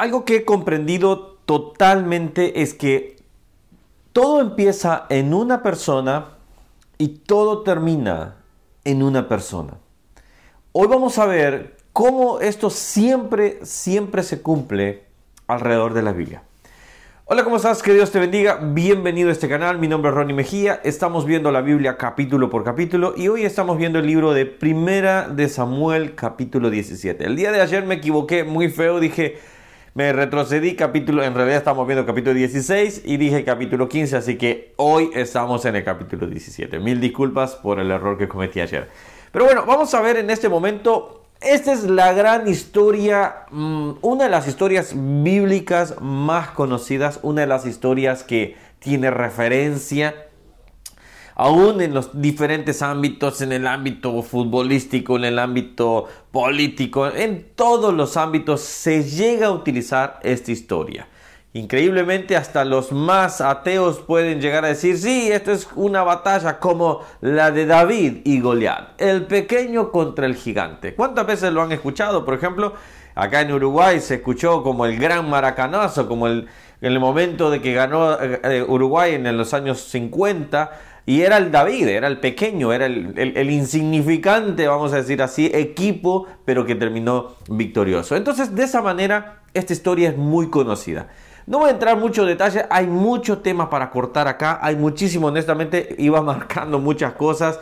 [0.00, 3.16] algo que he comprendido totalmente es que
[4.14, 6.38] todo empieza en una persona
[6.96, 8.36] y todo termina
[8.84, 9.74] en una persona.
[10.72, 15.04] Hoy vamos a ver cómo esto siempre, siempre se cumple
[15.46, 16.44] alrededor de la Biblia.
[17.26, 17.82] Hola, ¿cómo estás?
[17.82, 18.56] Que Dios te bendiga.
[18.56, 19.78] Bienvenido a este canal.
[19.78, 20.80] Mi nombre es Ronnie Mejía.
[20.82, 25.28] Estamos viendo la Biblia capítulo por capítulo y hoy estamos viendo el libro de Primera
[25.28, 27.22] de Samuel capítulo 17.
[27.22, 29.38] El día de ayer me equivoqué muy feo, dije,
[29.94, 34.72] me retrocedí capítulo, en realidad estamos viendo capítulo 16 y dije capítulo 15, así que
[34.76, 36.78] hoy estamos en el capítulo 17.
[36.78, 38.88] Mil disculpas por el error que cometí ayer.
[39.32, 44.24] Pero bueno, vamos a ver en este momento esta es la gran historia, mm, una
[44.24, 50.14] de las historias bíblicas más conocidas, una de las historias que tiene referencia
[51.40, 57.94] aún en los diferentes ámbitos, en el ámbito futbolístico, en el ámbito político, en todos
[57.94, 61.08] los ámbitos se llega a utilizar esta historia.
[61.54, 67.00] Increíblemente hasta los más ateos pueden llegar a decir, sí, esto es una batalla como
[67.22, 70.94] la de David y Goliat, el pequeño contra el gigante.
[70.94, 72.26] ¿Cuántas veces lo han escuchado?
[72.26, 72.74] Por ejemplo,
[73.14, 76.48] acá en Uruguay se escuchó como el gran maracanazo, como el,
[76.82, 80.70] en el momento de que ganó eh, eh, Uruguay en los años 50,
[81.06, 86.26] y era el David, era el pequeño, era el, insignificante, vamos a decir así, equipo,
[86.44, 88.16] pero que terminó victorioso.
[88.16, 91.08] Entonces, de esa manera, esta historia es muy conocida.
[91.46, 95.96] No voy a entrar mucho detalle, hay mucho tema para cortar acá, hay muchísimo, honestamente,
[95.98, 97.58] iba marcando muchas cosas,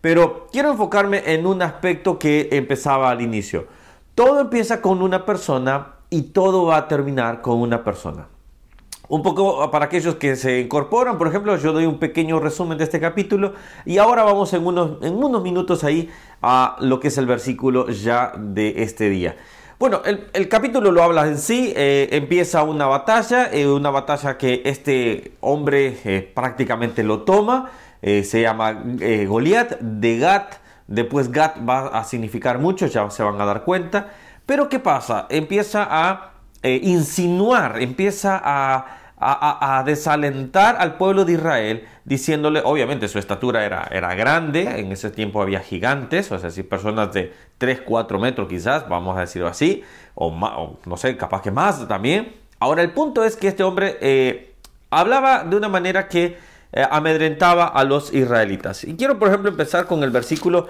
[0.00, 3.66] pero quiero enfocarme en un aspecto que empezaba al inicio.
[4.14, 8.26] Todo empieza con una persona y todo va a terminar con una persona.
[9.12, 12.84] Un poco para aquellos que se incorporan, por ejemplo, yo doy un pequeño resumen de
[12.84, 13.52] este capítulo
[13.84, 16.08] y ahora vamos en unos, en unos minutos ahí
[16.40, 19.36] a lo que es el versículo ya de este día.
[19.78, 24.62] Bueno, el, capítulo lo habla en sí, eh, empieza una batalla, eh, una batalla que
[24.64, 28.82] este hombre eh, prácticamente lo toma, se llama
[29.28, 30.54] Goliat de Gat,
[30.86, 34.10] después Gat va a significar mucho, ya se van a dar cuenta,
[34.46, 35.26] pero ¿qué pasa?
[35.28, 36.30] Empieza a
[36.62, 44.14] insinuar, empieza a a, desalentar al pueblo de Israel, diciéndole, obviamente su estatura era, era
[44.14, 48.88] grande, en ese tiempo había gigantes, o sea, si personas de 3, 4 metros quizás,
[48.88, 49.82] vamos a decirlo así,
[50.14, 52.34] o, no sé, capaz que más también.
[52.58, 54.54] Ahora, el punto es que este hombre eh,
[54.90, 56.36] hablaba de una manera que
[56.72, 58.84] eh, amedrentaba a los israelitas.
[58.84, 60.68] Y quiero, por ejemplo, empezar con el versículo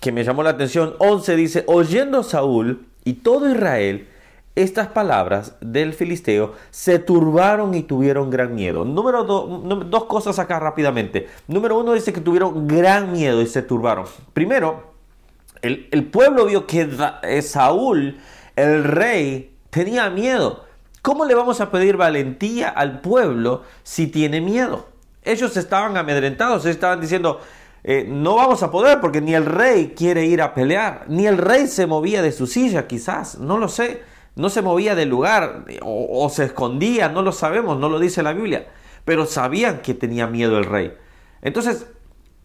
[0.00, 4.08] que me llamó la atención, 11 dice, oyendo Saúl y todo Israel,
[4.54, 8.84] estas palabras del filisteo se turbaron y tuvieron gran miedo.
[8.84, 11.28] Número dos cosas acá rápidamente.
[11.48, 14.04] Número uno dice que tuvieron gran miedo y se turbaron.
[14.34, 14.92] Primero,
[15.62, 16.88] el, pueblo vio que
[17.22, 18.18] eh, Saúl,
[18.54, 20.64] el rey, tenía miedo.
[21.00, 24.86] ¿Cómo le vamos a pedir valentía al pueblo si tiene miedo?
[25.22, 27.40] Ellos estaban amedrentados, estaban diciendo,
[27.84, 31.38] eh, no vamos a poder porque ni el rey quiere ir a pelear, ni el
[31.38, 35.64] rey se movía de su silla quizás, no lo sé no se movía del lugar
[35.82, 38.68] o, se escondía, no lo sabemos, no lo dice la Biblia,
[39.04, 40.94] pero sabían que tenía miedo el rey.
[41.42, 41.86] Entonces,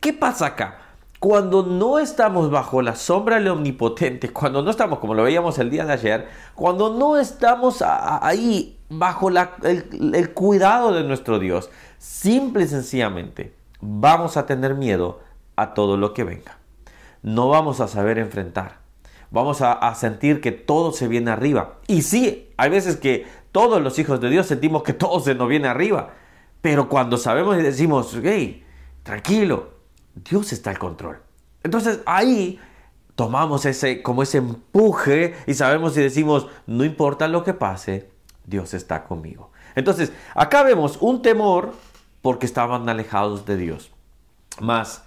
[0.00, 0.78] ¿qué pasa acá?
[1.18, 5.70] Cuando no estamos bajo la sombra del omnipotente, cuando no estamos, como lo veíamos el
[5.70, 12.64] día de ayer, cuando no estamos ahí bajo el, el cuidado de nuestro Dios, simple
[12.64, 15.20] y sencillamente vamos a tener miedo
[15.56, 16.58] a todo lo que venga.
[17.22, 18.83] No vamos a saber enfrentar
[19.34, 21.80] vamos a, sentir que todo se viene arriba.
[21.88, 25.48] Y sí, hay veces que todos los hijos de Dios sentimos que todo se nos
[25.48, 26.10] viene arriba.
[26.60, 28.64] Pero cuando sabemos y decimos, hey,
[29.02, 29.70] tranquilo,
[30.14, 31.20] Dios está al control.
[31.64, 32.60] Entonces ahí
[33.16, 38.08] tomamos ese, como ese empuje y sabemos y decimos, no importa lo que pase,
[38.46, 39.50] Dios está conmigo.
[39.74, 41.72] Entonces, acá vemos un temor
[42.22, 43.90] porque estaban alejados de Dios.
[44.60, 45.02] Más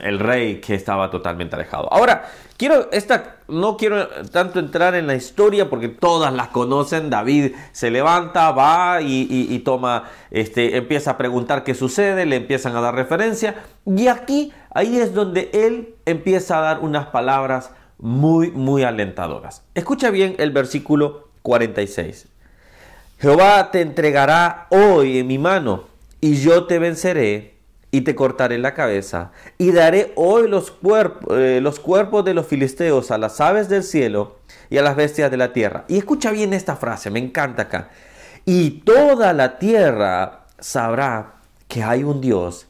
[0.00, 1.92] el rey que estaba totalmente alejado.
[1.92, 7.10] Ahora, quiero esta no quiero tanto entrar en la historia porque todas las conocen.
[7.10, 12.80] David se levanta, va y, toma, este, empieza a preguntar qué sucede, le empiezan a
[12.80, 13.54] dar referencia
[13.86, 19.64] y aquí ahí es donde él empieza a dar unas palabras muy muy alentadoras.
[19.74, 22.28] Escucha bien el versículo 46.
[23.18, 25.84] Jehová te entregará hoy en mi mano
[26.20, 27.57] y yo te venceré
[27.90, 30.74] y te cortaré la cabeza, y daré hoy los,
[31.30, 34.36] eh, los cuerpos de los filisteos a las aves del cielo
[34.68, 35.84] y a las bestias de la tierra.
[35.88, 37.88] Y escucha bien esta frase, me encanta acá.
[38.44, 41.34] Y toda la tierra sabrá
[41.66, 42.66] que hay un Dios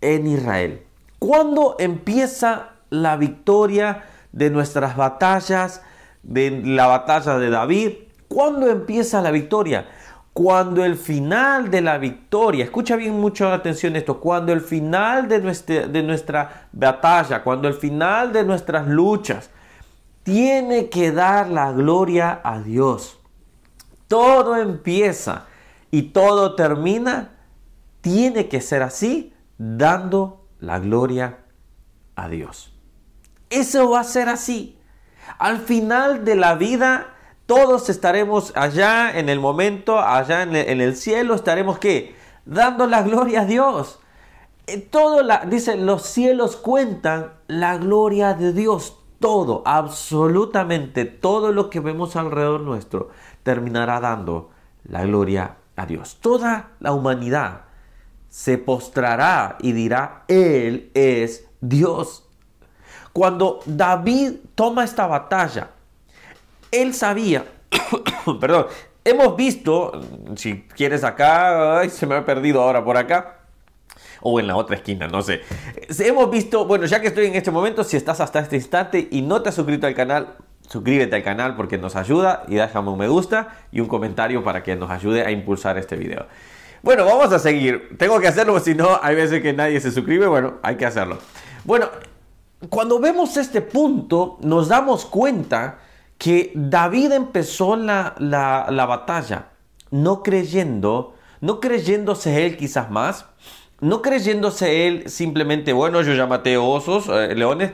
[0.00, 0.82] en Israel.
[1.18, 5.82] ¿Cuándo empieza la victoria de nuestras batallas,
[6.22, 7.92] de la batalla de David?
[8.28, 9.86] ¿Cuándo empieza la victoria?
[10.36, 15.40] Cuando el final de la victoria, escucha bien mucho atención esto, cuando el final de
[15.40, 19.48] nuestra, de nuestra batalla, cuando el final de nuestras luchas,
[20.24, 23.18] tiene que dar la gloria a Dios.
[24.08, 25.46] Todo empieza
[25.90, 27.30] y todo termina,
[28.02, 31.38] tiene que ser así, dando la gloria
[32.14, 32.74] a Dios.
[33.48, 34.78] Eso va a ser así.
[35.38, 37.15] Al final de la vida,
[37.46, 42.16] todos estaremos allá en el momento, allá en el, cielo, estaremos qué?
[42.44, 44.00] Dando la gloria a Dios.
[44.66, 48.98] Eh, todo la, dice, los cielos cuentan la gloria de Dios.
[49.20, 53.10] Todo, absolutamente todo lo que vemos alrededor nuestro
[53.44, 54.50] terminará dando
[54.84, 56.18] la gloria a Dios.
[56.20, 57.62] Toda la humanidad
[58.28, 62.28] se postrará y dirá, Él es Dios.
[63.12, 65.70] Cuando David toma esta batalla,
[66.82, 67.44] él sabía,
[68.40, 68.66] perdón,
[69.04, 70.00] hemos visto,
[70.36, 73.40] si quieres acá, se me ha perdido ahora por acá,
[74.22, 75.42] o en la otra esquina, no sé.
[75.98, 79.22] Hemos visto, bueno, ya que estoy en este momento, si estás hasta este instante y
[79.22, 80.36] no te has suscrito al canal,
[80.68, 84.62] suscríbete al canal porque nos ayuda y déjame un me gusta y un comentario para
[84.62, 86.26] que nos ayude a impulsar este video.
[86.82, 87.96] Bueno, vamos a seguir.
[87.98, 90.26] Tengo que hacerlo, si no, hay veces que nadie se suscribe.
[90.26, 91.18] Bueno, hay que hacerlo.
[91.64, 91.88] Bueno,
[92.68, 95.78] cuando vemos este punto, nos damos cuenta
[96.18, 99.50] que David empezó la, la, batalla
[99.90, 103.26] no creyendo, no creyéndose él quizás más,
[103.80, 106.26] no creyéndose él simplemente, bueno, yo ya
[106.58, 107.72] osos, eh, leones.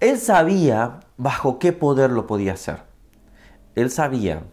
[0.00, 2.82] Él sabía bajo qué poder lo podía hacer.
[3.74, 4.44] Él sabía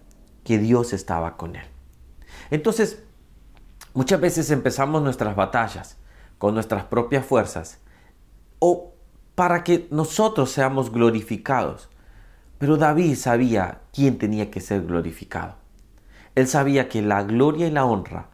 [0.43, 1.65] que Dios estaba con él.
[2.49, 3.03] Entonces,
[3.93, 5.97] muchas veces empezamos nuestras batallas
[6.37, 7.79] con nuestras propias fuerzas
[8.59, 8.93] o
[9.35, 11.90] para que nosotros seamos glorificados.
[12.61, 15.55] Pero David sabía quién tenía que ser glorificado.
[16.35, 18.27] Él sabía que la gloria y la honra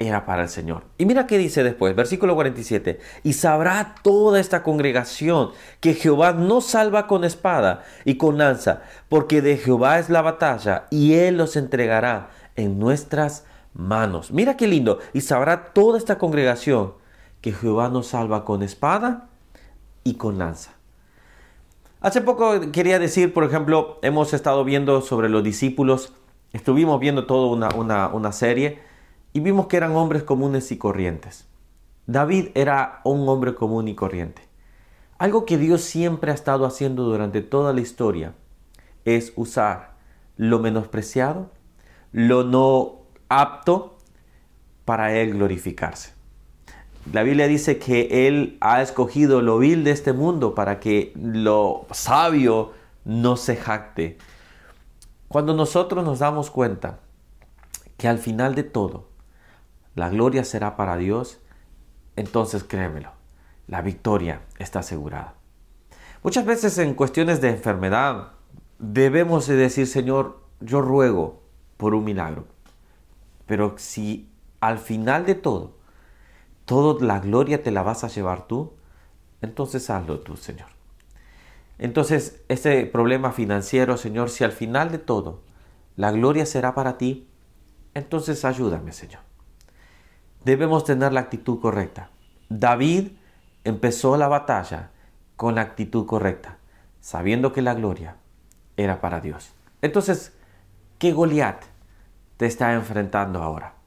[0.00, 0.82] era para el Señor.
[0.98, 6.60] Y mira qué dice después, versículo 47, y sabrá toda esta congregación que Jehová no
[6.60, 11.54] salva con espada y con lanza, porque de Jehová es la batalla y Él los
[11.54, 13.44] entregará en nuestras
[13.74, 14.32] manos.
[14.32, 16.94] Mira qué lindo, y sabrá toda esta congregación
[17.40, 19.28] que Jehová no salva con espada
[20.02, 20.77] y con lanza.
[22.00, 26.12] Hace poco quería decir, por ejemplo, hemos estado viendo sobre los discípulos,
[26.52, 28.78] estuvimos viendo toda una, una, serie
[29.32, 31.48] y vimos que eran hombres comunes y corrientes.
[32.06, 34.42] David era un hombre común y corriente.
[35.18, 38.34] Algo que Dios siempre ha estado haciendo durante toda la historia
[39.04, 39.96] es usar
[40.36, 41.50] lo menospreciado,
[42.12, 43.98] lo no apto
[44.84, 46.17] para Él glorificarse.
[47.12, 51.86] La Biblia dice que Él ha escogido lo vil de este mundo para que lo
[51.90, 52.72] sabio
[53.06, 54.18] no se jacte.
[55.28, 57.00] Cuando nosotros nos damos cuenta
[57.96, 59.08] que al final de todo
[59.94, 61.40] la gloria será para Dios,
[62.16, 63.12] entonces créemelo,
[63.68, 65.34] la victoria está asegurada.
[66.22, 68.32] Muchas veces en cuestiones de enfermedad
[68.78, 71.42] debemos decir, Señor, yo ruego
[71.78, 72.44] por un milagro.
[73.46, 75.77] Pero si al final de todo
[76.68, 78.74] toda la gloria te la vas a llevar tú,
[79.40, 80.68] entonces hazlo tú, Señor.
[81.78, 85.40] Entonces, ese problema financiero, Señor, si al final de todo
[85.96, 87.26] la gloria será para ti,
[87.94, 89.22] entonces ayúdame, Señor.
[90.44, 92.10] Debemos tener la actitud correcta.
[92.50, 93.12] David
[93.64, 94.90] empezó la batalla
[95.36, 96.58] con la actitud correcta,
[97.00, 98.16] sabiendo que la gloria
[98.76, 99.54] era para Dios.
[99.80, 100.34] Entonces,
[100.98, 101.62] ¿qué Goliat
[102.36, 103.77] te está enfrentando ahora?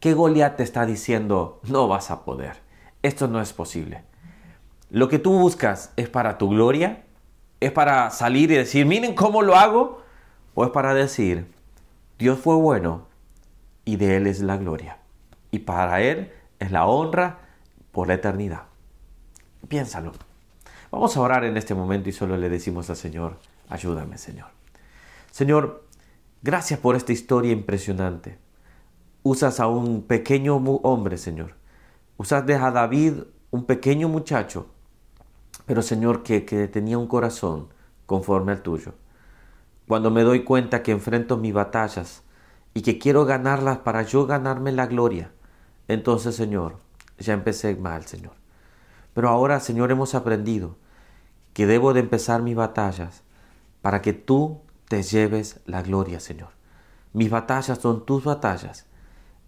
[0.00, 2.58] ¿Qué Goliat te está diciendo, no vas a poder?
[3.02, 4.04] Esto no es posible.
[4.90, 7.02] Lo que tú buscas es para tu gloria,
[7.58, 10.02] es para salir y decir, miren cómo lo hago,
[10.54, 11.52] o es para decir,
[12.16, 13.08] Dios fue bueno
[13.84, 14.98] y de Él es la gloria.
[15.50, 17.40] Y para Él es la honra
[17.90, 18.62] por la eternidad.
[19.66, 20.12] Piénsalo.
[20.92, 23.36] Vamos a orar en este momento y solo le decimos al Señor,
[23.68, 24.46] ayúdame Señor.
[25.32, 25.84] Señor,
[26.40, 28.38] gracias por esta historia impresionante
[29.28, 31.54] usas a un pequeño hombre, Señor.
[32.16, 34.66] Usas a David, un pequeño muchacho,
[35.66, 37.68] pero Señor, que, que tenía un corazón
[38.06, 38.94] conforme al tuyo.
[39.86, 42.22] Cuando me doy cuenta que enfrento mis batallas
[42.72, 45.30] y que quiero ganarlas para yo ganarme la gloria,
[45.88, 46.76] entonces, Señor,
[47.18, 48.32] ya empecé mal, Señor.
[49.14, 50.76] Pero ahora, Señor, hemos aprendido
[51.52, 53.22] que debo de empezar mis batallas
[53.82, 56.50] para que tú te lleves la gloria, Señor.
[57.12, 58.87] Mis batallas son tus batallas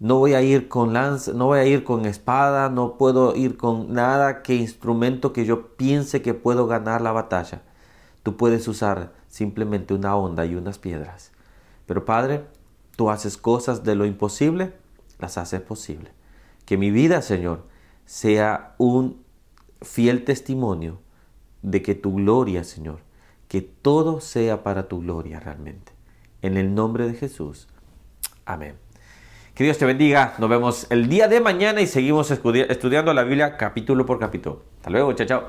[0.00, 3.59] no voy a ir con lanza, no voy a ir con espada, no puedo ir
[3.59, 7.62] con nada que instrumento que yo piense que puedo ganar la batalla.
[8.23, 11.33] Tú puedes usar simplemente una onda y unas piedras.
[11.85, 12.47] Pero Padre,
[12.97, 14.73] tú haces cosas de lo imposible,
[15.19, 16.12] las haces posible.
[16.64, 17.66] Que mi vida, Señor,
[18.07, 19.23] sea un
[19.83, 20.99] fiel testimonio
[21.61, 23.00] de que tu gloria, Señor,
[23.49, 25.92] que todo sea para tu gloria realmente.
[26.40, 27.69] En el nombre de Jesús.
[28.47, 28.89] Amén.
[29.61, 30.33] Que Dios te bendiga.
[30.38, 34.62] Nos vemos el día de mañana y seguimos estudiando la Biblia capítulo por capítulo.
[34.79, 35.12] Hasta luego.
[35.12, 35.49] Chao, chao.